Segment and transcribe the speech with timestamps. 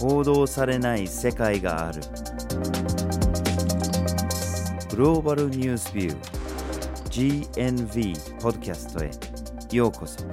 [0.00, 2.00] 報道されない世界がある。
[4.88, 9.10] グローバルニュースビュー GNV ポッドキャストへ。
[9.76, 10.24] ようこそ。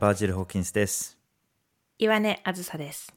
[0.00, 1.18] バージル・ホーキンスです。
[1.98, 3.14] 岩根あずさです。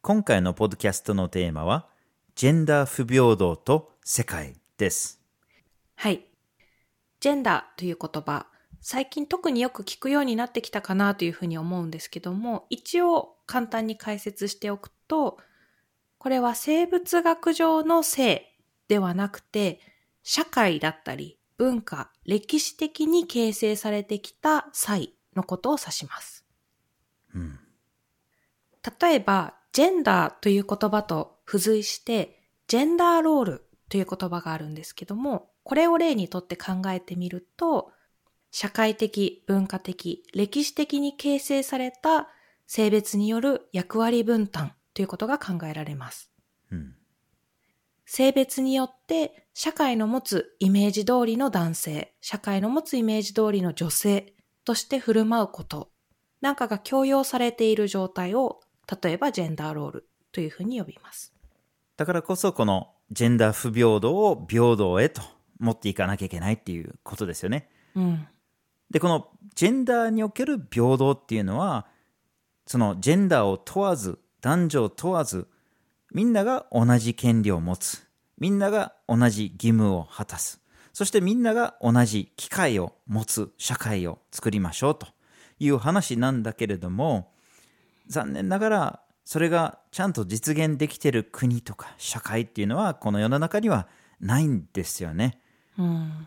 [0.00, 1.88] 今回のポッドキャストのテーマは
[2.36, 5.20] ジェンダー不平等と世界です
[5.94, 6.24] はい。
[7.20, 8.46] ジェンダーという言葉、
[8.80, 15.36] 最近特によく聞くようになってきたかなというふうに思うんですけども、一応簡単に解説しておくと、
[16.16, 18.56] これは生物学上の性
[18.88, 19.80] ではなくて、
[20.22, 26.46] 社会だったり文化、歴史的に形成されてきた際のことを指します。
[27.34, 27.58] うん
[29.00, 37.92] 例えば、ジェンダーという言葉と付随して、ジェンダーロールという言葉があるんですけども、これを例にとって考えてみると、
[38.50, 42.28] 社会的、文化的、歴史的に形成された
[42.66, 46.32] 性別による役割分担ということが考えられます。
[46.70, 46.94] うん
[48.12, 55.92] 性別によって社会の持つイメージ通りの男性、社会の持つイメージ通りの女性として振る舞うこと
[56.40, 58.60] なんかが強要されている状態を、
[59.02, 61.32] 例えばジェンダーロールというふうに呼びます。
[61.96, 65.22] だからこそこのジェンダー不平等を平等へと
[65.58, 67.68] 持っていかなきゃいけないっていうことですよね。
[67.94, 68.26] うん。
[68.90, 71.86] で、このジェンダーにおける平等っていうのは、
[72.66, 75.48] そのジェンダーを問わず、男女を問わず、
[76.12, 78.06] みんなが同じ権利を持つ。
[78.38, 80.60] みんなが同じ義務を果たす。
[80.92, 85.06] そしてみんなが同じ機会を持つ社会を作りましょうと
[85.58, 87.32] いう話なんだけれども、
[88.08, 89.00] 残念ながら
[89.30, 93.86] それがちゃんと実現できている国とか社会っていうのはこの世の中には
[94.18, 95.40] ないんですよね。
[95.78, 96.26] うん。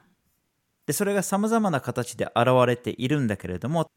[0.86, 3.92] で、それが様々な形で現れているんだけれども、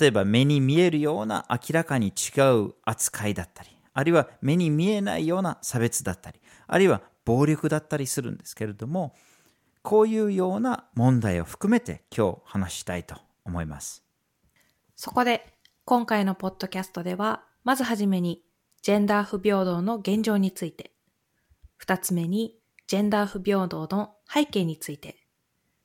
[0.00, 9.14] 例えば目に見えるような明らかに違う扱いだったり、あるいは目に見えないような差別だったり、あるいは暴力だったりするんですけれども、
[9.82, 14.02] こういうような問題を含めて今日話したいと思います。
[14.94, 15.46] そこで、
[15.84, 18.45] 今回のポッドキャストでは、まずはじめに、
[18.86, 20.92] ジェンダー不平等の現状について、
[21.76, 25.26] 二つ目に、ジェンダー不平等の背景について、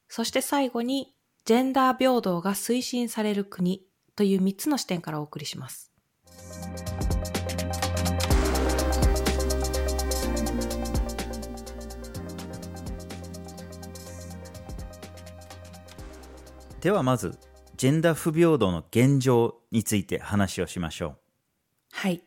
[0.08, 5.92] そして最後に、ジェンダー平等が推進される国という三つの視点からお送りします。
[16.82, 17.40] ではまず、
[17.78, 21.18] ジェンダー不平等の現状について話をしましょう。
[21.94, 22.24] はい。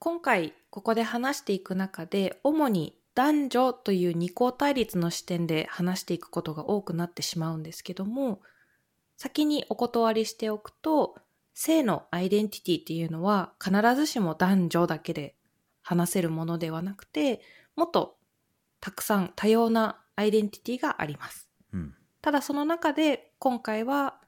[0.00, 8.40] 今回ここで話していく中で、主に男女という二項対立の視点で話していくことが多くなってしまうんですけども、
[9.16, 11.16] 先にお断りしておくと、
[11.52, 15.34] 性のアイデンティティっていうのは必ずしも男女だけで
[15.82, 17.40] 話せるものではなくて、
[17.74, 18.16] もっと
[18.80, 21.48] たくさん多様なアイデンティティがあります。
[21.72, 21.94] うん。
[22.22, 24.20] ただその中で今回は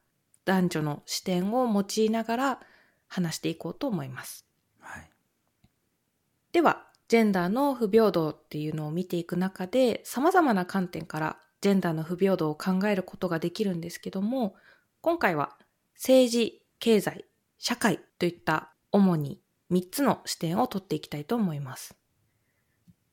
[0.44, 2.60] 男女の視点を用いながら
[3.06, 4.49] 話していこうと思います。
[6.52, 14.54] では、ジェンダーの不平等っていうのを見ていく中で、様々な観点からジェンダーの不平等を考えることができるんですけども、
[15.00, 15.56] 今回は
[15.94, 17.24] 政治、経済、
[17.58, 19.40] 社会といった主に
[19.70, 21.94] 3つの視点を取っていきたいと思います。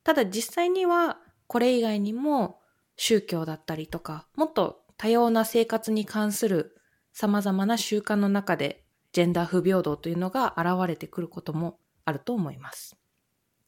[0.04, 1.18] ただ実際には
[1.48, 2.60] これ以外にも
[2.96, 6.78] 宗教だったりとか、もっと多様な生活に関する
[7.14, 12.97] 様々な習慣の中でジェンダー不平等というのが現れてくることもあると思います。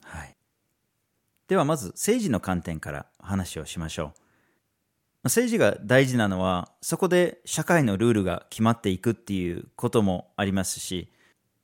[0.09, 0.35] はい。
[1.47, 4.19] ではまず政治の観点から話をしましょう。
[5.23, 11.11] 政治が大事なのは、そこで社会のルールが決まっていくっていうこともありますし、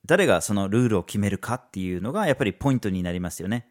[0.05, 3.67] 誰がそのルールを決めるかっていうのがやっぱりポイントになりますよね。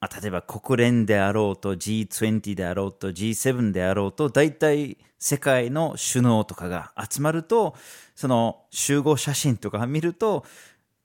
[0.00, 7.74] まあ、例えば国連であろうと G20 であろうと G7 であろうと大体世界の首脳とかが集まると
[8.14, 10.44] その集合写真とか見ると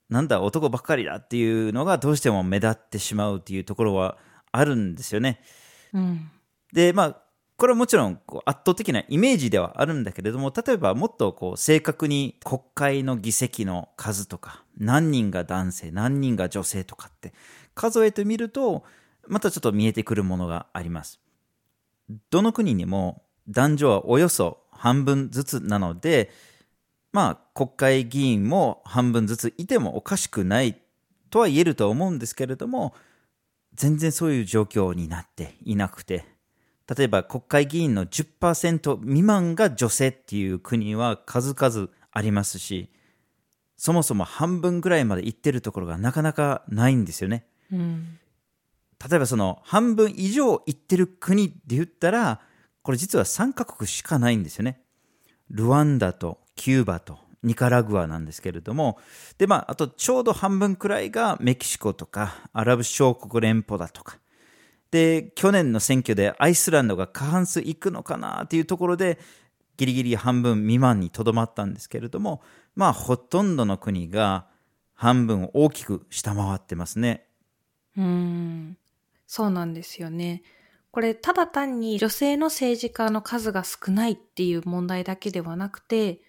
[0.09, 4.17] なんだ男ばっかりだっていうのがどうしても目立ってしまうっていうところは
[4.51, 5.41] あるんですよね。
[5.93, 6.29] うん。
[6.71, 7.23] でまあ
[7.55, 17.33] これはもちろんこう圧倒的なイメージではあるんだけれども例えばもっとこう正確に国会の議席の数とか何人が男性何人が女性とかって
[17.75, 18.83] 数えてみると
[19.27, 21.19] またちょっと見えてくるものがあります。
[22.29, 26.31] どの国にも男女はおよそ半分ずつなので
[27.13, 30.77] まあ国会議員も半分ずついてもおかしくない
[31.29, 32.93] とは言えると思うんですけれども
[33.73, 36.25] 全然そういう状況になっていなくて
[36.95, 42.91] 例えば国会議員の10%未満が女性っていう国は数々ありますし、
[43.77, 47.45] そもそも半分ぐらいまで行ってるところがなかなかないんですよね。
[47.71, 48.19] うん。
[49.09, 52.41] 例えばその半分以上行ってる国で言ったら、
[52.81, 54.81] これ実は3カ国しかないんですよね。
[55.49, 58.97] ルワンダとキューバとニカラグアなんですけれども、
[59.37, 64.17] で、まあ、あとちょうど半分くらいがメキシコとかアラブ小国連邦だとか。
[64.91, 69.19] で、去年の選挙でアイスランドが過半数いくのかなっていうところで、
[69.75, 72.41] ギリギリ半分未満にとどまったんですけれども、
[72.75, 74.47] まあ、ほとんどの国が
[74.93, 77.25] 半分を大きく下回ってますね。
[77.97, 78.77] うん。
[79.27, 80.43] そうなんですよね。
[80.91, 86.21] これ、ただ単に女性の政治家の数が少ないっていう問題だけではなくて、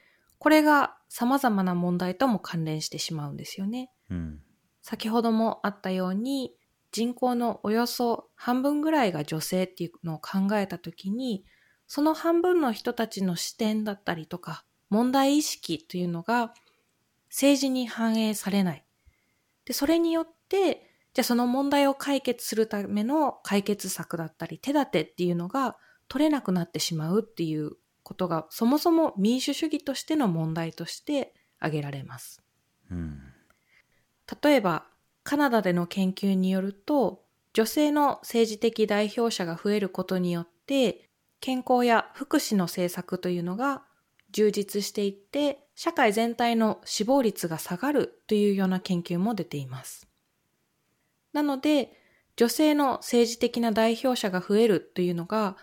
[0.44, 3.90] これが様々な問題とも関連してしまうんですよね。
[4.10, 4.42] うん。
[4.82, 6.54] 先ほどもあったように、
[6.92, 11.46] 人口のおよそ半分ぐらいが女性っていうのを考えたときに、
[11.86, 16.52] その半分の人たちの視点だったりとか、問題意識というのが
[17.30, 18.84] 政治に反映されない。
[19.64, 32.42] で、それによって、じゃあその問題を解決するための解決策だったり手立てっていうのが取れなくなってしまうっていうことがそもそも民主主義としての問題として挙げられます。
[32.90, 33.20] うん。
[34.42, 34.86] 例えば
[35.24, 37.24] カナダでの研究によると
[37.54, 41.08] 女性の政治的代表者が増えることによって
[41.40, 43.82] 健康や福祉の政策というのが
[44.32, 50.08] 充実していって社会全体の死亡率が下がるというような研究も出ています。
[51.32, 51.92] なので
[52.36, 55.56] 女性の政治的な代表者が増えるというのが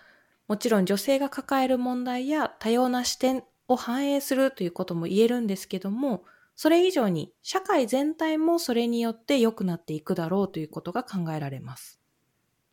[0.51, 6.25] もちろん女性が抱える問題や多様な視点を反映するということも言えるんですけども
[6.57, 12.01] それ以上に社会全体もそれによって良くなっていくだろうということが考えられます。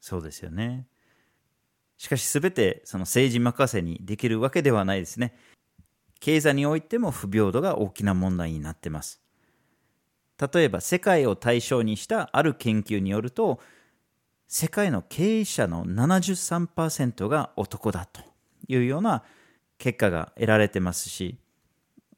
[0.00, 0.88] そうですよね。
[1.98, 5.36] しかし全てその政治任せにできるわけではないですね。
[6.18, 9.22] 経済においても不平等が大きな問題になってます。
[10.52, 13.60] 例えば世界を対象にしたある研究によると、
[14.48, 18.22] 世界の経営者の73%が男だと
[18.66, 19.22] いうような
[19.76, 21.38] 結果が得られてますし、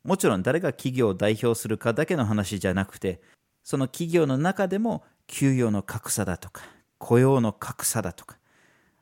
[0.05, 3.21] もちろん誰が企業を代表するかだけの話じゃなくて、
[3.65, 6.63] その企業の中でも給与の格差だとか、
[6.99, 8.39] 雇用の格差だとか、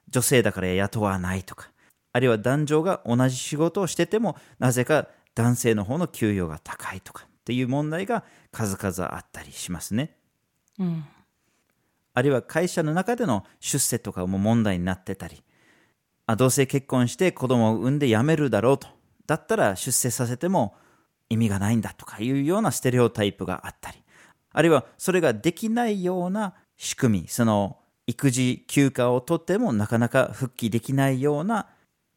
[0.09, 1.71] 女性だから雇わないとか、
[2.15, 10.17] あるいは男女が同じ仕事をしてても、なぜか男性の方の給与が高いとかっていう問題が数々あったりしますね。
[10.79, 11.05] うん。
[12.19, 15.43] あるいは会社の中での出世とかも問題になってたり、
[16.27, 18.89] あ同性結婚して子供を産んで辞めるだろうと。
[19.27, 20.75] だったら出世させても
[21.29, 24.03] 意味がないんだとかいうようなステレオタイプがあったり、
[24.51, 27.79] あるいはそれができないような仕組み、その
[28.09, 31.69] 育児休暇を取ってもなかなか復帰できないような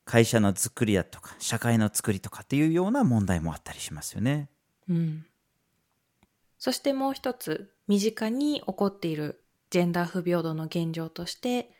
[0.05, 4.49] 会社の作りだとか社会の作りとかっていうような問題もあったりしますよね。
[4.89, 5.25] うん。
[6.57, 9.40] そしてもう一つ、身近に起こっている
[9.71, 11.71] ジェンダー不平等の現状として、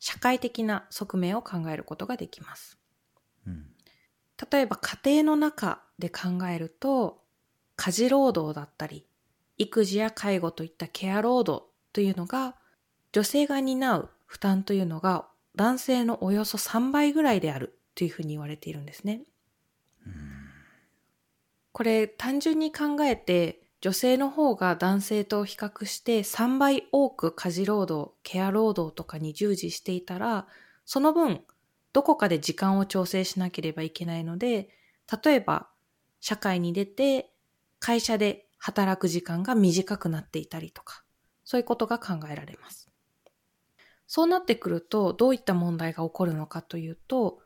[0.00, 2.78] 社会的な側面を考えることができます。
[3.46, 3.66] うん
[4.52, 7.22] 例えば家庭の中で考えると、
[7.76, 9.06] 家事労働だったり、
[9.58, 12.56] 育児や介護といったケア労働というのが、
[13.12, 19.22] 女性が担う負担というのが男性のおよそ3倍ぐらいであるというふうに言われているんですね。
[21.70, 30.46] これ単純に考えて女性の方が男性と比較して3倍多く家事労働、ケア労働とかに従事していたら、
[30.86, 31.42] その分
[31.92, 34.70] どこかで時間を調整しなければいけないので、
[35.22, 35.68] 例えば
[36.18, 37.34] 社会に出て
[37.78, 41.04] 会社で働く時間が短くなっていたりとか、
[41.44, 42.88] そういうことが考えられます。
[44.06, 47.40] そうなってくるとどういった問題が起こるのかというと、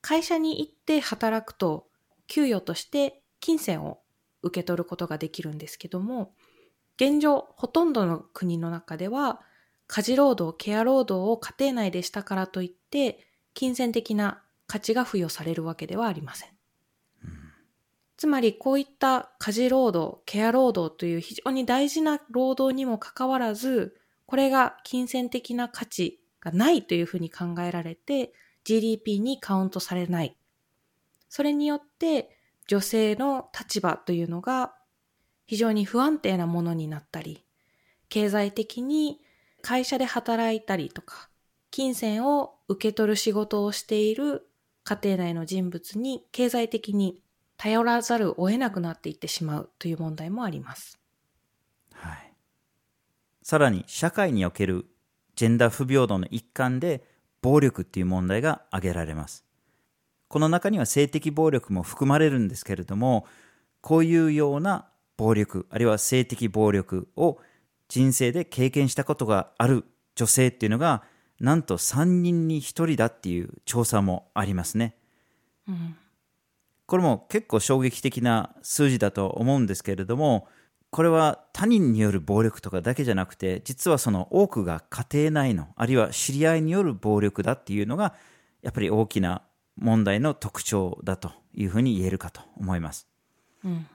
[0.00, 1.88] 会社に行って働くと
[2.28, 4.01] 給与として金銭を
[4.42, 6.34] 受け取ることができるんですけども、
[6.96, 9.40] 現状ほとんどの国の中では
[9.86, 16.50] 家事労働、ケア労働を家庭内でしたからといって金銭的な価値が付与されるわけではありません。
[18.16, 23.96] つまりこういった家事労働、ケア労働という非常に大事な労働にもかかわらず、
[24.26, 28.32] これが金銭的な価値がないというふうに考えられて
[28.64, 30.36] GDP にカウントされない。
[31.28, 32.38] それによって
[32.72, 34.72] 女性の立場というのが
[35.44, 37.44] 非常に不安定なものになったり、
[38.08, 39.20] 経済的に
[39.60, 41.28] 会社で働いたりとか、
[41.70, 44.48] 金銭を受け取る仕事をしている
[44.84, 47.22] 家庭内の人物に経済的に
[47.58, 50.98] 頼らざるを得なくなっていってしまうという問題もあります。
[51.92, 52.32] はい。
[53.42, 54.86] さらに社会における
[55.36, 57.04] ジェンダー不平等の一環で
[57.42, 59.44] 暴力っていう問題が挙げられます。
[60.32, 63.26] この中には性的暴力も含まれるんですけれども、
[63.82, 64.86] こういうような
[65.18, 67.38] 暴力、あるいは性的暴力を
[67.88, 69.84] 人生で経験したことがある
[70.14, 71.02] 女性っていうのが、
[71.38, 74.96] なんと3人に1人だっていう調査もありますね。
[75.68, 75.96] うん、
[76.86, 80.48] これも結構衝撃的な数字だと思うんですけれども、
[80.88, 88.14] これは他人による暴力とかだけじゃなくて、実はその多くが家庭内の、あるいは知り合いによる暴力だっていうのが、
[88.62, 89.42] やっぱり大きな
[89.76, 93.08] 問題の特徴だというふうに言えるかと思います。
[93.64, 93.86] うん、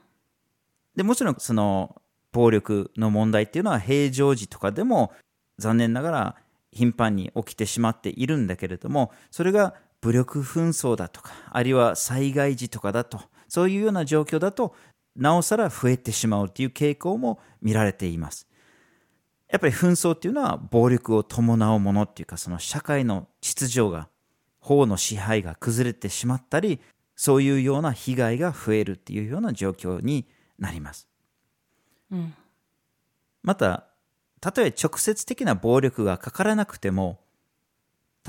[0.96, 2.00] でもちろんその
[2.32, 5.12] 暴力の問題っていうのは平常時とかでも
[5.58, 6.36] 残念ながら
[6.72, 14.74] 頻繁に起きてしまっているんだけれどもそれが武力紛争だとかあるいは災害時とかだとそういうような状況だと
[15.16, 18.46] なおさら増えてしまうという傾向も見られています。
[19.50, 24.08] やっぱり紛争っていうのは暴力を伴うものっていうかその社会の秩序が
[24.60, 26.80] 法の支配が崩れてしまったり
[27.16, 30.26] そういうような被害が増えるっていうような状況に
[30.58, 31.08] なります。
[32.10, 32.34] うん、
[33.42, 33.86] また
[34.40, 37.20] たとえ直接的な暴力がかからなくても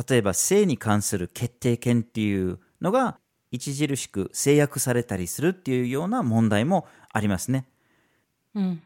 [0.09, 3.19] 例えば性に関する決定権っていうのが
[3.53, 7.65] 著しく制約されたりするっていうような問題もありますね。
[8.55, 8.81] うん、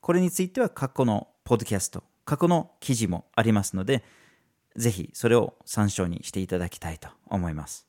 [0.00, 4.04] これについては過去のポッドキャスト、過去の記事もありますので、
[4.76, 7.86] ぜひそれを参照にしていただきたいと思います。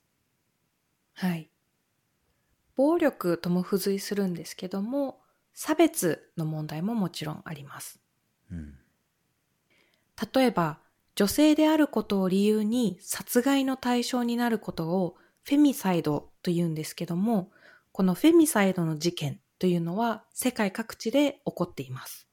[1.14, 1.50] はい。
[2.76, 5.20] 暴力とも付随するんですけども、
[5.54, 8.00] 差別の問題ももちろんあります。
[8.52, 8.76] うん、
[10.34, 10.80] 例えば、
[11.16, 17.52] 女性であることを理由に殺害の対象になることをフェミサイドと言うんですけども、
[17.92, 22.28] このフェミサイドの事件というのは世界各地で起こっています。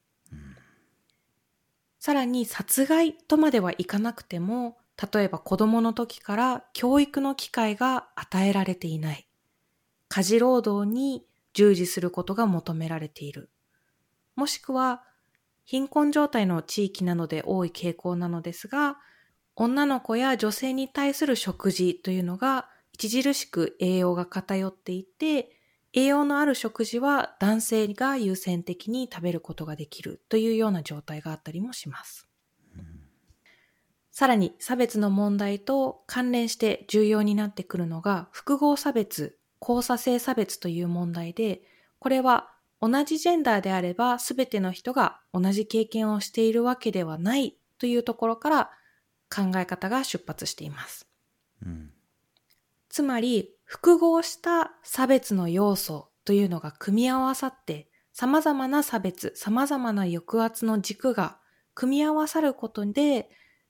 [2.01, 4.75] さらに殺害とまではいかなくても、
[5.13, 9.27] 例えば子供の時から教育の機会が与えられていない。
[10.07, 13.51] 家事労働に従事することが求められている。
[14.35, 15.03] もしくは、
[15.63, 18.97] 貧困状態の地域なので多い傾向なのですが、
[19.55, 25.60] 女の子や女性に対する食事というのが著しく栄養が偏っていて、
[25.93, 32.27] 栄養のある食事は男性が優先的に食べることができるというような状態があったりもします。
[34.11, 41.61] さらに差別の問題と関連して重要になってくるのが複合差別、交差性差別という問題で、
[41.99, 48.71] これは同じジェンダーであれば全ての人が同じ経験をしているわけではないというところから
[49.33, 51.07] 考え方が出発しています。
[51.65, 51.91] うん、
[52.89, 61.37] つまり複合した差別の要素というのが組み合わさって様々な差別、様々な抑圧の軸が
[61.73, 63.29] 組み合わさることで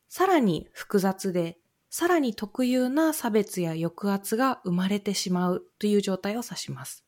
[0.09, 1.59] さらに複雑で、
[1.91, 7.05] さらに特有な差別や抑圧が生まれてしまうという状態を指します。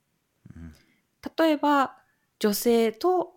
[1.36, 1.98] 例えば、
[2.38, 3.32] 女性と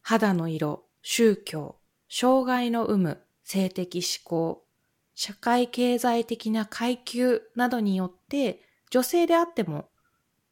[0.00, 1.76] 肌の色、宗教、
[2.08, 4.64] 障害の有無、性的思考、
[5.14, 9.88] 社会経済的な階級などによって女性であっても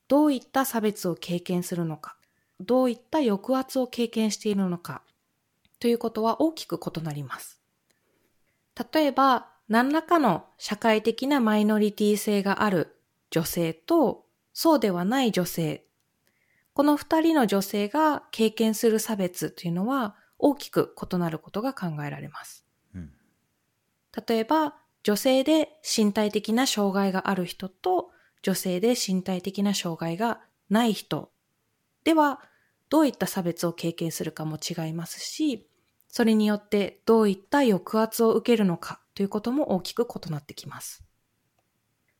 [0.09, 2.17] どういった差別を経験するのか、
[2.61, 5.03] どういった抑圧を経験しているのか
[5.81, 7.61] ということは大きく異なります。
[8.93, 12.97] 例えば、何らかの社会的なマイノリティ性がある
[13.31, 15.85] 女性と、そうではない女性。
[16.73, 22.65] この二人の女性が経験する差別というのは大きく異なることが考えられます。
[22.95, 23.13] うん、
[24.27, 28.11] 例えば、女性で身体的な障害がある人と
[28.43, 30.41] 女性で身体的な障害が
[30.71, 31.31] ない人
[32.05, 32.41] では、
[32.89, 35.69] どういった差別を経験するかも違いますし、
[36.09, 41.05] それによってどういった抑圧を受けるのかということも大きく異なってきます。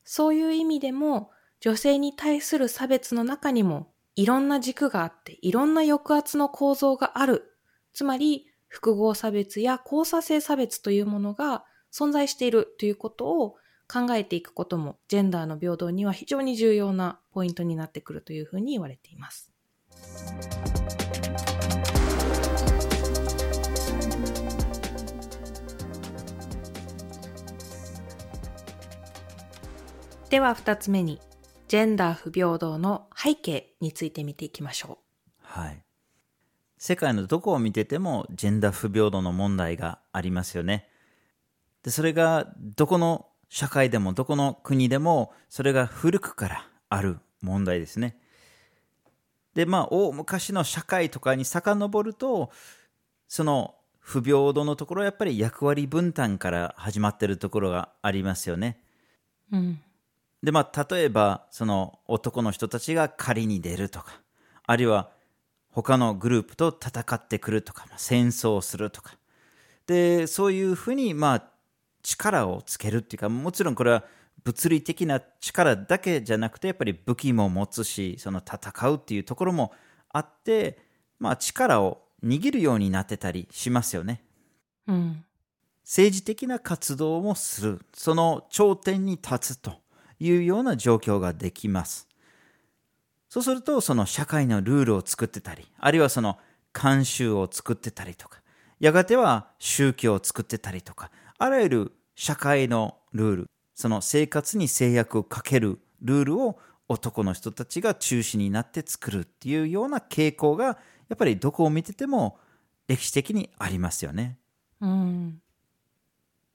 [0.05, 7.57] そういう意味でも女性に対する差別の中にもいろんな軸があっていろんな抑圧の構造がある。
[7.95, 13.57] つまり複合差別や交差性差別というものが存在しているということを
[13.91, 19.51] 考えていくこともジェンダーの平等には非常に重要なポイントになってくるというふうに言われています。
[30.29, 31.21] では二つ目に、
[31.69, 35.35] ジェンダー不平等の背景について見ていきましょう。
[35.41, 35.83] はい。
[36.77, 40.91] 世界のどこを見ててもジェンダー不平等の問題がありますよね。
[41.83, 48.17] で、それがどこの社会でもどこの国でもそれが古くからある問題ですね。
[49.55, 52.51] で、まあ、大昔の社会とかに遡ると、
[53.27, 58.79] その不平等のところはやっぱり役割分担から始まってるところがありますよね。
[59.53, 59.81] うん。
[60.43, 64.21] で、まあ、例えば、その男の人たちが狩りに出るとか、
[64.67, 65.11] あるいは
[65.71, 69.17] 他のグループと戦ってくるとか、まあ、戦争をするとか。
[69.87, 71.51] で、そういうふうに、まあ、
[72.09, 74.03] 力をつけるっていうか、もちろんこれは
[74.43, 79.73] 物理的な力だけじゃなくて、やっぱり武器も持つし、その戦うっていうところも
[80.09, 80.79] あって、
[81.19, 84.23] まあ、力を握るようになってたりしますよね。
[84.87, 85.25] うん。
[85.85, 87.81] 政治的な活動もする。
[87.93, 89.75] その頂点に立つと
[90.19, 92.09] いうような状況ができます。
[93.29, 96.39] そうすると、その社会のルールを作ってたり、あるいはその
[96.73, 98.41] 慣習を作ってたりとか、
[98.81, 103.47] やがては宗教を作ってたりとか、あらゆる社会のルール、
[103.77, 106.59] その生活に制約をかけるルールを
[106.89, 110.75] 男の人たちが中心になって作るっていうような傾向が、や
[111.15, 112.41] っぱりどこを見てても
[112.89, 114.37] 歴史的にありますよね。
[114.81, 115.41] うん。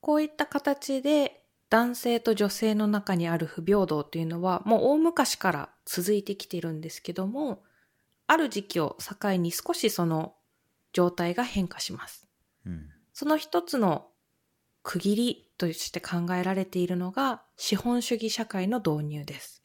[0.01, 7.63] こういった形で男性と女性の中にある不平等というのはもう大昔から続いてきているんですけども、
[8.27, 10.35] ある時期を境に少しその
[10.91, 12.27] 状態が変化します。
[12.65, 14.09] うんその一つの
[14.81, 19.63] 区切りとして考えられているのが資本主義社会の導入です。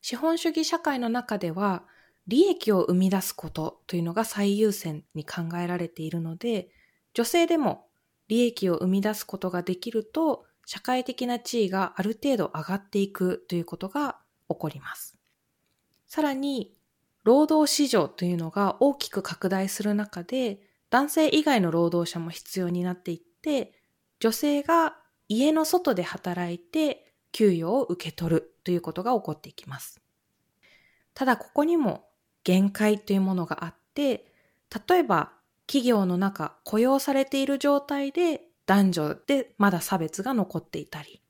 [0.00, 1.82] 資本主義社会の中では
[2.28, 6.68] 利益を生み出すことというのが最優先に考えられているので、
[7.12, 7.86] 女性でも
[8.28, 15.18] 利益を生み出すことができると社会的な地位がある程度上がっていくということが起こります。
[16.06, 16.72] さらに、
[17.24, 20.60] 労働市場というのが大きく拡大する中で、
[20.90, 23.72] 男性以外の労働者も必要になっていって、
[24.20, 24.96] 女性が
[25.28, 30.00] 家の外で働いて給与を受け取るということが起こっていきます。
[31.14, 32.04] ただここにも
[32.44, 34.32] 限界というものがあって、
[34.88, 35.32] 例えば
[35.66, 41.20] 企業の中雇用されている状態で男女でまだ差別が残っていたり、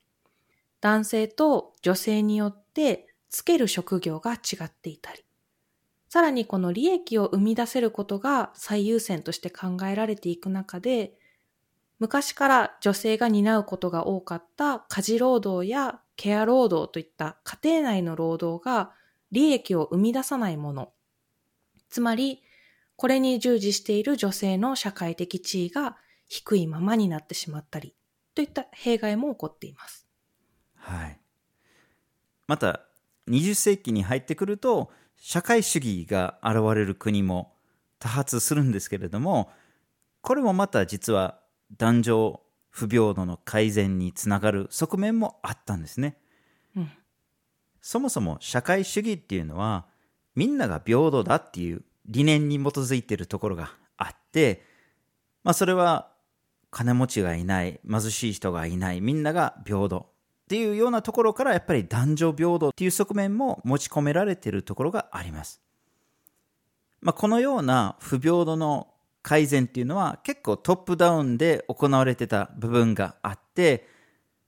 [0.81, 5.23] 男性と女性によってつける職業が違っていたり、
[6.09, 11.17] さらにこの利益を生み出せることが最優先として考えられていく中で、
[11.99, 18.91] 昔から女性が担うことが多かった家事労働やケア労働といった家庭内の労働が
[19.31, 20.93] 利益を生み出さないもの。
[21.89, 22.43] つまり、
[22.95, 27.95] これに従事している女性の社会的地位が低いままになってしまったり、
[28.35, 30.07] といった弊害も起こっています。
[30.75, 31.19] はい。
[32.47, 32.81] また、
[33.27, 37.55] 20世紀に入ってくると、社会主義が現れる国も
[37.99, 39.51] 多発するんですけれども、
[40.21, 41.39] これもまた実は
[41.75, 46.17] 男女不平等の改善につながる側面もあったんですね。
[46.75, 46.91] うん。
[47.81, 49.85] そもそも社会主義っていうのは、
[50.35, 54.63] みんなが平等だっていう理念に基づいているところがあって、
[55.43, 56.11] まあそれは
[56.69, 60.07] 金持ちがいない、貧しい人がいない、みんなが平等
[60.45, 65.61] っていうようなところからやっぱり男女平等っていう側面も持ち込められているところがあります。
[67.01, 68.87] まあこのような不平等の
[69.27, 73.85] 改善っていうのは結構トップダウンで行われてた部分があって、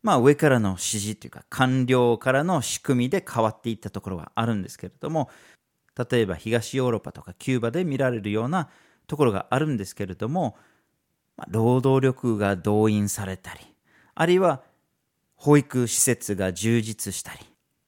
[0.04, 5.30] まあ上からの指示というか官僚からの仕組みで変わっていったところがあるんですけれども、
[6.10, 8.70] 例えば東ヨーロッパとかキューバで見られるような
[9.06, 10.56] ところがあるんですけれども、
[11.36, 13.60] まあ労働力が動員されたり、
[14.16, 14.62] あるいは
[15.36, 17.40] 保育施設が充実したり、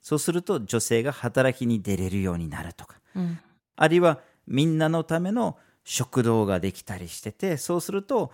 [0.01, 3.39] そうすると女性が働きに出れるようになるとか、うん。
[3.77, 8.31] あるいはみんなのための食堂ができたりしてて、そうすると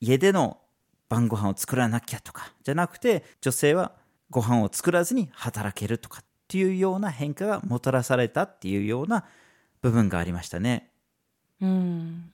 [0.00, 0.58] 家での
[1.08, 3.92] 晩ご飯を作らなきゃとか、じゃなくて女性は
[4.30, 9.24] ご飯を作らずに働けるとかっていうような変化がもたらされたっていうような
[9.82, 10.90] 部分がありましたね。
[11.60, 12.32] うん。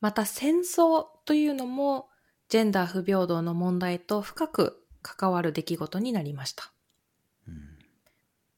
[0.00, 2.08] また戦争というのも
[2.48, 6.72] ジェンダー不平等の問題と深く関わる出来事になりました。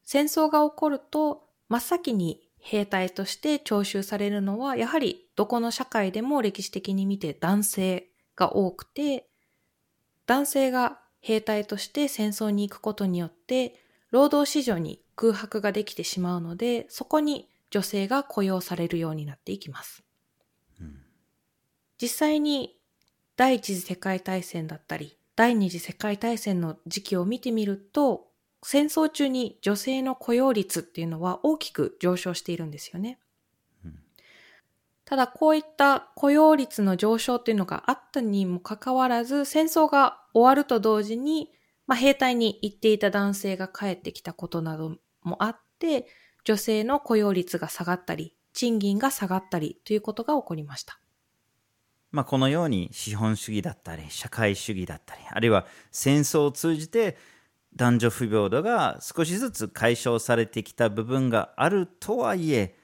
[0.03, 9.27] 戦争が起こると真っ先に兵隊として徴収されるのはやはりどこの社会でも歴史的に見て男性が多くて
[10.25, 13.75] 男性が兵隊として戦争に行くことによって
[14.09, 20.03] 労働市場に空白ができてしまうのでそこに女性が雇用されるようになっていきます。
[22.01, 22.75] 実際に
[23.37, 28.24] 第一次世界大戦だったり第二次世界大戦の時期を見てみると
[28.67, 33.19] 戦争中に女性の雇用率っていうのは大きく上昇しているんですよね。
[35.05, 41.51] ただこういった雇用率の上昇っていうのがあったにもかかわらず戦争が終わると同時に、
[41.85, 46.07] まあ、兵隊に行っていた男性が帰ってきたことなどもあって
[46.43, 50.99] 女性の雇用率が下がったり賃金が下がったりということが起こりました。
[52.09, 57.17] まあ、このように資本主義だったり社会主義だったりあるいは戦争を通じて
[57.75, 62.75] 男女不平等が少しずつ解消されてきた部分があるとはいえ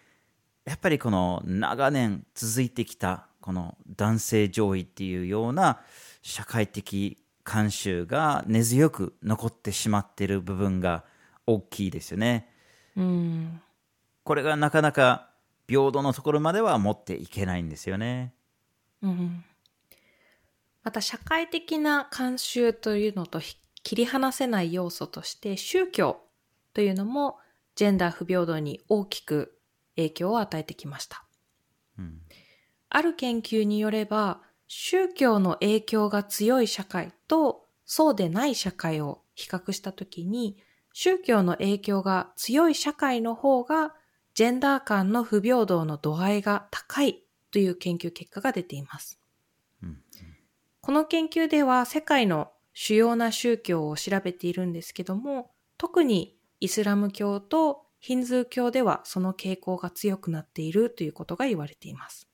[0.65, 5.80] やっぱりこの長年続いてきたこの男性上位っていうような
[6.21, 11.04] 社会的慣習が根強く残ってしまっている部分が
[11.47, 12.47] 大きいですよね。
[12.95, 13.62] うん。
[14.23, 15.32] これがなかなか
[15.67, 18.34] 平等のところまでは持っていけないんですよね。
[19.01, 19.43] うん。
[20.84, 26.22] また社会的な慣習というのとひ切り離せない要素として宗教
[26.74, 27.38] というのも
[27.76, 29.58] ジェンダー不平等に大きく
[29.96, 31.26] 影響を与えてきました。
[31.98, 32.22] うん
[32.94, 40.58] ある研究によれば宗教の影響が強い社会とそうでない社会を比較したときに
[40.94, 43.94] 宗教の影響が強い社会の方が
[44.34, 49.20] ジェンダー間の不平等の度合いが高いという研究結果が出ています。
[49.82, 49.98] うん
[50.82, 62.27] この研究では世界の主要な宗教を調べているんですけども、特にイスラム教とヒンズー教ではその傾向が強くなっているということが言われています。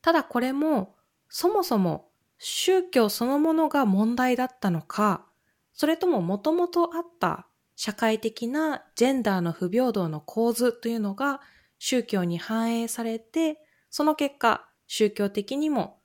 [0.00, 0.94] ただこれも
[1.28, 5.26] そもそも宗教そのものが問題だったのか、
[5.72, 11.40] それとももともとあった社会的なジェンダーの不平等の構図というのが
[11.78, 15.97] 宗教に反映されて、その結果宗教的にも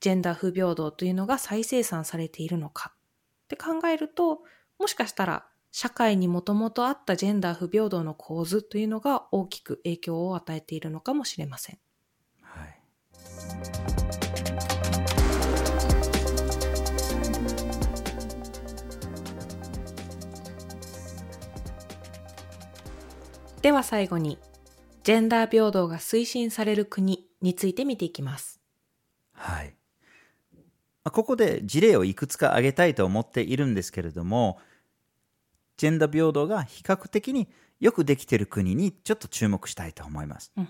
[0.00, 4.40] ジェンダー不平等というのが再生産されているのかって考えると、
[4.78, 11.78] もしかしたら社会にもともとあったジェンダー不平等の構図というのが大きく影響を与えているのかもしれません。
[12.42, 12.80] はい
[23.62, 24.38] では最後に、
[25.04, 28.58] ジェンダー平等が推進される国について見ていきます。
[29.32, 29.79] はい。
[31.04, 34.58] まあここで事例をいくつか挙げたいと思っているんですけれども、
[35.76, 40.52] ジェンダー平等が比較的によくできている国にちょっと注目したいと思います。
[40.56, 40.68] うん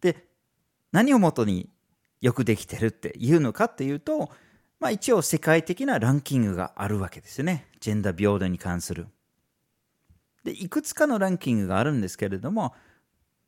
[0.00, 0.26] で、
[0.92, 1.68] 何をもとに
[2.20, 4.30] よくできてるっていうのかっていうと、
[4.78, 7.66] まあ一応世界的なランキングがあるわけですよね。
[7.80, 9.06] ジェンダー平等に関する。
[10.44, 12.74] で、いくつかのランキングがあるんですけれども、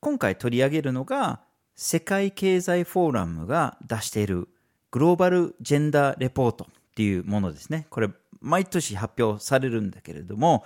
[0.00, 1.40] 今回取り上げるのが、
[1.74, 4.48] 世界経済フォーラムが出している
[4.92, 7.86] グローバルジェンダーレポートっていうものですね。
[7.90, 10.64] これ、毎年発表されるんだけれども、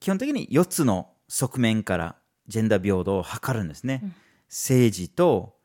[0.00, 2.16] 基本的に4つの側面から
[2.48, 4.02] ジェンダー平等を測るんですね。
[4.48, 5.56] 政治と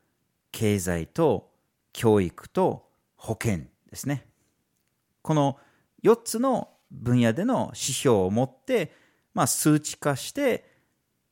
[0.50, 1.50] 経済と
[1.94, 4.26] 教育と保険ですね。
[5.22, 5.58] この
[6.02, 8.92] 4つの分野での指標を持って、
[9.32, 10.70] まあ、数値化して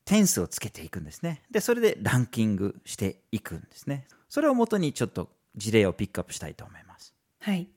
[0.06, 1.42] 点数をつけていくんですね。
[1.50, 4.06] で、それでランキングしていくんですね。
[4.30, 7.14] それをもとにちょっと事例をピックアップしたいと思います。
[7.40, 7.68] はい。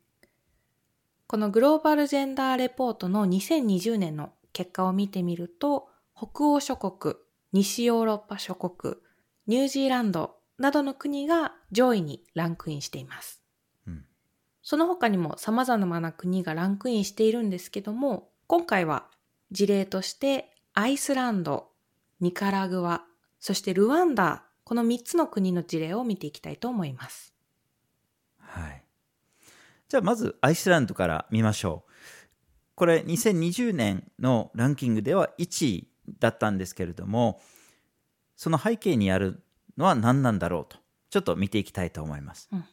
[1.28, 7.16] このグローバルジェンダーレポートの2020年の結果を見てみると、北欧諸国、
[7.52, 8.96] 西ヨーロッパ諸国、
[9.48, 13.42] ニュージーランドなどの国が上位にランクインしています。
[13.88, 14.06] うん
[14.66, 19.10] その他にも様々な国がランクインしているんですけども、今回は
[19.52, 21.68] 事例としてアイスランド、
[22.22, 23.04] ニカラグア、
[23.42, 27.33] そしてルワンダ、この3つの国の事例を見ていきたいと思います。
[28.62, 28.84] はい。
[29.88, 31.92] じゃあまずアイスランドから見ましょう。
[32.76, 35.88] これ2020年のランキングでは1位
[36.20, 37.42] だったんですけれども、
[38.36, 39.44] その背景にある
[39.78, 40.78] のは何なんだろうと、
[41.10, 42.50] ちょっと見ていきたいと思います。
[42.52, 42.66] うん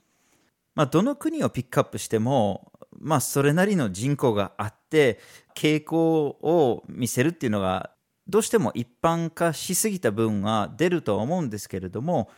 [0.74, 5.18] まあ、どの国をピックアップしても、まあ、それなりの人口があって、
[5.54, 7.90] 傾向を見せるっていうのが、
[8.28, 12.30] どうしても一般化しすぎた分は出るとは思うんですけれども、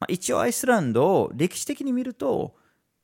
[0.00, 2.54] まあ、一応アイスランドを歴史的に見ると、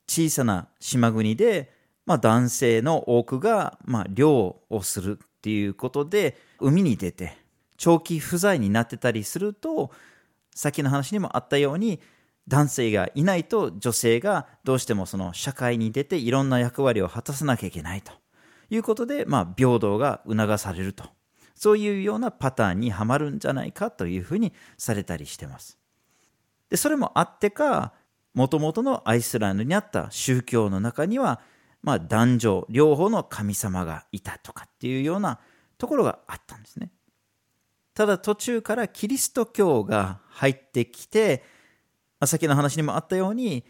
[0.07, 1.73] 小さな島国で、
[2.05, 7.37] まあ、男性の多くが、まあ、漁をするっていうことで、海に出て、
[7.77, 9.91] 長期不在になってたりすると、
[10.53, 11.99] さっきの話にもあったように、
[12.47, 18.11] 男性がいないと女性がどうしてもその社会に出ていろんな役割を果たさなきゃいけないと
[18.69, 21.05] いうことで、まあ、平等が促されると。
[21.55, 25.77] そういうようなパターンにはまるんじゃないかというふうにされたりしてます。
[26.71, 27.93] で、それもあってか、
[28.33, 31.41] もともとのアイスランドにあった宗教の中には、
[31.83, 35.39] まあ男女両方の神様がいたとかっていうような
[35.77, 36.91] ところがあったんですね。
[37.93, 41.43] ただ途中からキリスト教が入ってきて、
[42.21, 43.65] まあ、先の話にもあったように、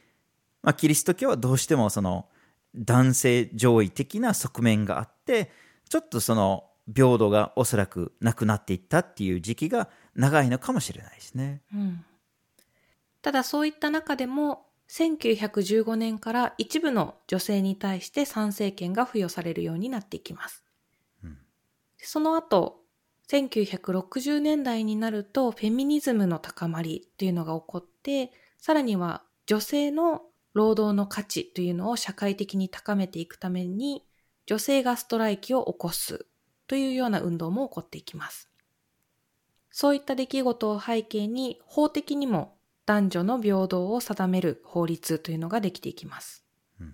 [0.61, 2.27] まあ、キリスト教はどうしてもその
[2.75, 5.49] 男性上位的な側面があって、
[5.89, 11.63] ちょっとその平等がおそらくなくなっていったっていう時期が長いのかもしれないですね。
[11.73, 12.05] うん
[13.21, 20.63] ただそういった中でも1915年から一部の女性に対して参政権が付与されるようになっていきます。
[21.23, 21.37] うん
[22.03, 22.81] その後、
[23.29, 34.03] 1960年代になるとフェミニズムの高まりというのが起こって、さらには女性の労働の価値というのを社会的に高めていくために、
[34.45, 36.25] 女性がストライキを起こす
[36.67, 38.49] というような運動も起こっていきます。
[39.69, 46.45] そういった出来事を背景に法的にも男女の平等を定める法律というのができていきます。
[46.79, 46.93] うん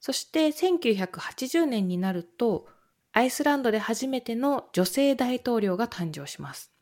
[0.00, 2.68] そして1980年になると
[3.12, 6.72] アイスランドで初めての女性大統領が誕生します。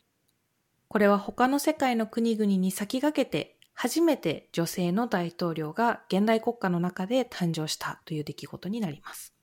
[0.87, 9.33] これは他の世界の国々に先駆けて初めて女性の大統領が現代国家の中で誕生したという出来事になります。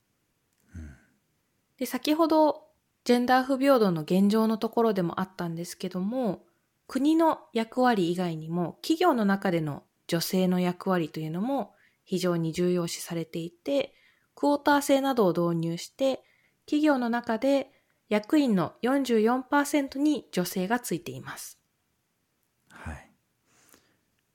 [1.77, 2.67] で、先ほど
[3.03, 6.43] ジェンダー不平等の現状のところでもあったんですけども、
[6.87, 13.95] 国の役割以外にも企業の中での女性の役割というのも非常に重要視されていて、
[14.35, 16.23] クォーター制などを導入して、
[16.65, 17.71] 企業の中で
[18.09, 21.59] 役員の44%に女性がついています。
[22.69, 23.11] はい。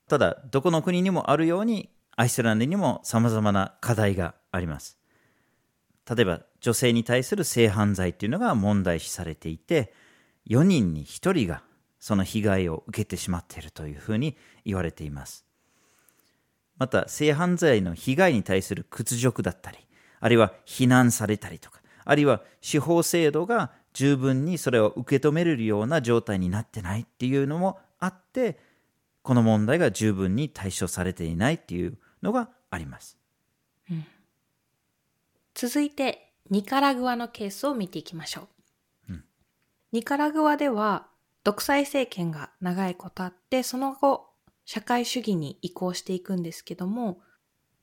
[0.09, 4.99] ただ、どこの国にもあるように、アイスランドにも様々な課題があります。
[6.13, 9.93] 例えば、女性に対する性犯罪というのが問題視されていて、
[10.49, 11.63] 4人に1人が
[12.01, 14.35] その被害を受けてしまっているというふうに
[14.65, 15.45] 言われています。
[16.77, 19.77] また、性犯罪の被害に対する屈辱だったり、
[20.19, 28.59] あるいは非難されたりとか、あるいは司法制度が十分にそれを受け止めるような状態になってないっていうのもあって、
[29.21, 33.19] この問題が十分に対処されていないっていうのがあります。
[35.53, 38.47] 続いて、ニカラグアのケースを見ていきましょう。
[39.91, 41.10] ニカラグアでは、
[41.43, 44.29] 独裁政権が長いことあって、その後、
[44.65, 47.19] 社会主義に移行していくんですけども、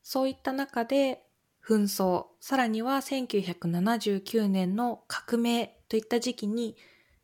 [0.02, 1.24] そういった中で、
[1.66, 6.76] 紛争、さらには1979年の革命といった時期に、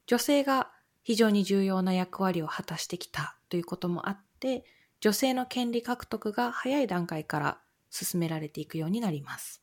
[0.07, 0.71] 女性が
[1.03, 4.65] 非常に重要な役割を果たしてきたということもあって、
[5.01, 7.59] 女性の権利獲得が早い段階から
[7.91, 9.63] 進められていくようになります。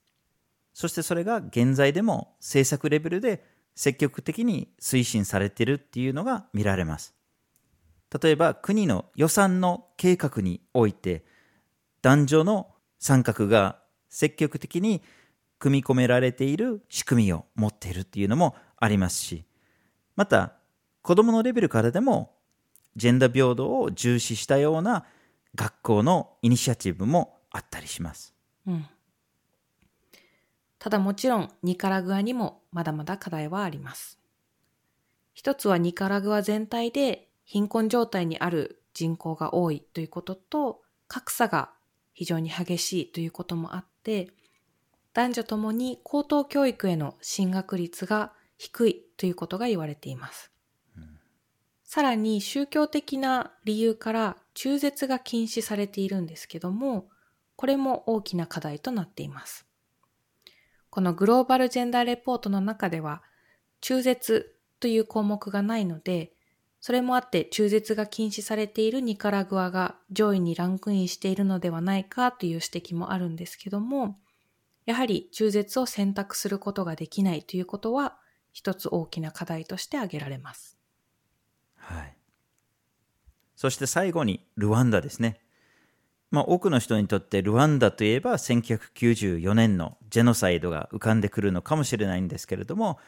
[0.73, 3.43] そしてそれが現在でも政策レベルで
[3.75, 7.15] 積極的に推進されているっていうのが見られます。
[8.21, 11.23] 例えば国の予算の計画において
[12.01, 12.67] 男女の
[12.99, 13.79] 参画が
[14.09, 15.01] 積極的に
[15.59, 19.45] 組み込められている仕組みを持っているっていうのもありますし、
[20.15, 20.53] また
[21.01, 22.35] 子供のレベルからでも
[22.95, 25.05] ジェンダー平等を重視したような
[25.55, 28.33] 学校のイニシアチブもあったりします。
[28.67, 28.85] うん。
[30.81, 34.19] ただもちろんニカラグアにもまだまだ課題はあります。
[35.35, 41.69] 一つはニカラグア全体で貧困状態にある人口が多いということと格差が
[42.13, 44.31] 非常に激しいということもあって
[45.13, 50.51] 男女ともに高等教育への進学率が低いということが言われています。
[51.83, 57.07] さらに宗教的な理由から中絶が禁止されているんですけども、
[57.55, 59.67] これも大きな課題となっています。
[60.91, 63.23] このグローバルジェンダーレポートの中では、
[63.79, 66.33] 中絶という項目がないので、
[66.81, 74.19] それもあって中絶が禁止されているニカラグアが上位にランクインしているのではないかという指摘もあるんですけども、
[74.85, 78.17] やはり中絶を選択することができないということは、
[78.51, 80.77] 一つ大きな課題として挙げられます。
[81.77, 82.17] はい。
[83.55, 85.39] そして最後にルワンダですね。
[86.31, 92.99] まあ、多くの人にとってルワンダといえば1994年のジェノサイドが浮かんでくるのかもしれないんですけれども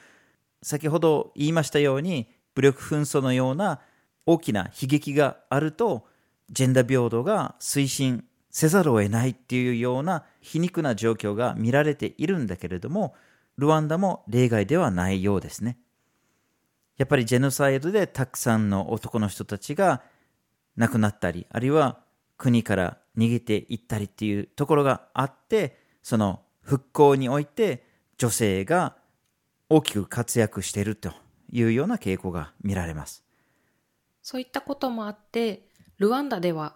[0.62, 3.80] 先ほど言いましたように武力紛争のような
[4.26, 6.06] 大きな悲劇があると
[6.52, 13.16] ジェンダー平等が推進せざるを得ないっていうような皮肉な状況が見られているんだけれども
[13.58, 15.78] ルワンダも例外ではないようですね。
[16.98, 20.02] やっぱりジェノサイドでたくさんの男の人たちが
[20.76, 22.00] 亡くなったり、あるいは
[22.38, 27.86] 国から逃げていったりっていうところがあって、その復興において
[28.17, 28.95] 女性が
[29.69, 31.13] 大きく活躍していると
[31.52, 33.23] いうような傾向が見られます。
[34.21, 36.76] そういったこともあって、ルワンダでは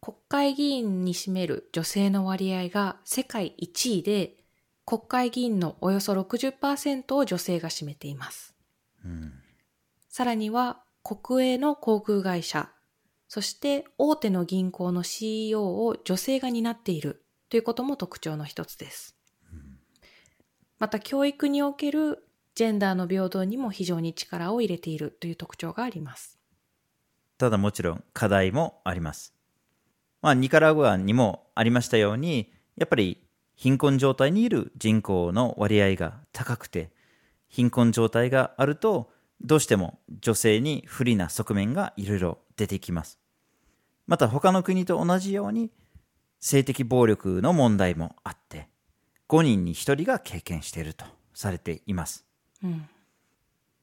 [0.00, 4.34] 国会議員に占める女性の割合が世界1位で、
[4.84, 8.54] 国会議員のおよそ60%を女性が占めています。
[10.08, 12.68] さらには国営の航空会社、
[13.34, 19.16] そして大手の銀行の CEO を女性が担っているということも特徴の一つです。
[20.78, 26.38] また教育におけるジェンダーの平等にも非常に力を入れているという特徴があります。
[27.38, 29.32] ただもちろん課題もあります。
[30.20, 36.90] まあ、ニカラグアにもありましたように、やっぱり貧困状態にいる人口の割合が高くて、
[37.48, 43.21] 貧困状態があると、どうしても女性に不利な側面がいろいろ出てきます。
[44.06, 45.70] また他の国と同じように
[46.40, 48.68] 性的暴力の問題もあって、
[49.28, 52.26] 5人に1人が経験しているとされています。
[52.62, 52.88] うん、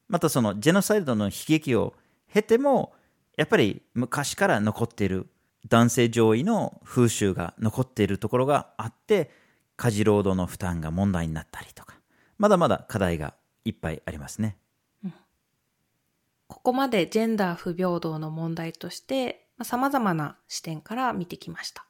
[0.08, 1.94] またそのジェノサイドの悲劇を
[2.32, 2.94] 経ても、
[3.38, 5.28] やっぱり昔から残っている
[5.68, 9.32] 男性上位の風習が残っているところがあって、
[9.78, 11.96] 家事労働の負担が問題になったりとか、
[12.38, 13.34] まだまだ課題が
[13.66, 14.58] いっぱいありますね。
[16.48, 21.86] ここまでジェンダー不平等の問題として、様々な視点から見てきました。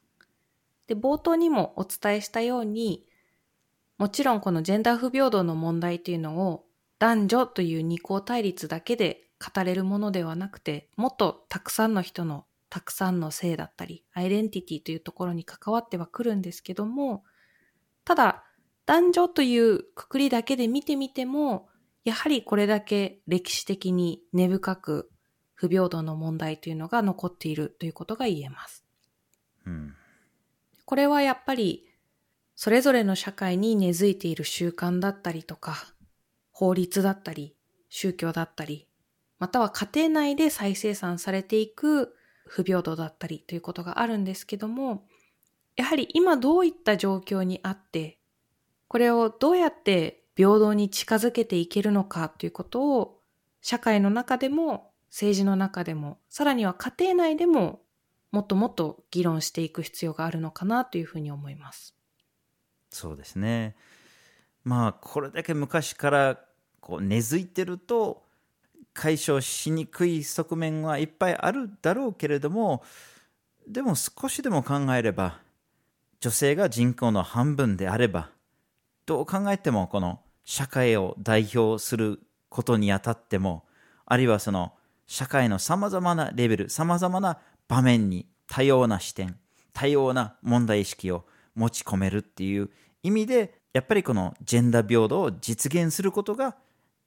[0.88, 3.06] で、冒頭にもお伝えしたように、
[3.98, 6.66] もちろんこのジェンダー不平等の問題というのを
[7.00, 17.24] 男女という二項対立だけで語れるものではなくて、もっとたくさんの人のたくさんの性だったり、アイデンティティというところに関わってはくるんですけども、
[18.06, 18.44] ただ、
[18.86, 21.70] 男女というくくりだけで見てみても、
[22.04, 25.12] やはりこれだけ歴史的に根深く
[25.60, 28.86] 不平等の問題というのが残っているということが言えます。
[29.66, 29.94] うん、
[30.86, 31.86] これはやっぱり
[32.56, 35.94] それぞれの社会に根付いている習慣だったりとか、
[36.54, 37.58] 法律だったり、
[37.90, 38.88] 宗教だったり、
[39.38, 42.16] または家庭内で再生産されていく
[42.48, 45.06] 不平等だったりということがあるんですけども、
[45.76, 48.18] やはり今どういった状況にあって、
[48.88, 53.20] これをどうやって平等に近づけていけるのかということを、
[53.62, 57.82] 社会の中でも政治の中でも、さらには家庭内でも、
[58.32, 61.96] もっともっと議論していく必要があるのかなというふうに思います。
[62.92, 63.76] そうですね。
[64.64, 66.40] まあ、これだけ昔から
[66.80, 68.24] こう根付いてると、
[68.94, 72.84] 解消しにくい側面はいっぱいあるだろうけれども、
[73.68, 75.40] でも少しでも考えれば、
[76.20, 78.30] 女性が人口の半分であれば、
[79.06, 82.20] どう考えてもこの社会を代表する
[82.50, 83.64] ことにあたっても、
[84.06, 84.74] あるいはその
[85.10, 89.40] 社会のさまざまなレベル、さまざまな場面に多様な視点、
[89.74, 92.70] 多様な問題意識を持ち込めるっていう
[93.02, 96.56] 意味で、やっぱりこのジェンダー平等を実現することが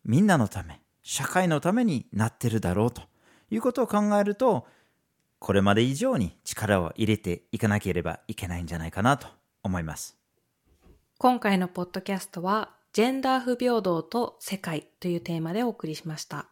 [0.04, 3.02] みんなのため、社会のためになってるだろうと
[3.50, 4.66] いうことを考えると、
[5.38, 9.28] これまで以上に力を入れていかなければいけないんじゃないかなと
[9.62, 10.18] 思います。
[11.18, 16.51] 今回のポッドキャストは、ジェンダー不平等と世界というテーマでお送りしました。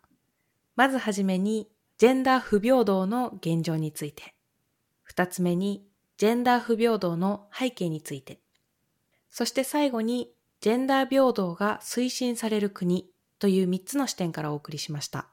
[0.77, 4.35] まずはじめに、ジェンダー不平等の現状について。
[5.03, 5.85] 二つ目に、
[6.17, 8.41] ジェンダー不平等の背景について。
[9.31, 15.29] そして最後に、ジェンダー平等が推進される国という三つの視点からお送りしました。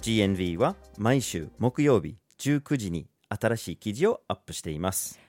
[0.00, 5.20] GNV は毎週木曜日19時に新しい記事をアップしています。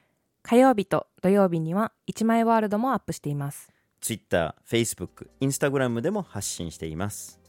[0.41, 3.69] 火曜日と土曜日には1枚ワールドもアップしています。
[4.01, 7.39] Twitter、Facebook、Instagram でも発信しています。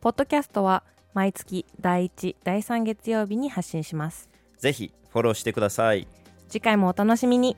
[0.00, 4.28] ポッドキャストは毎月第1、第3月曜日に発信します。
[4.58, 6.06] ぜひフォローしてください。
[6.48, 7.56] 次回もお楽しみに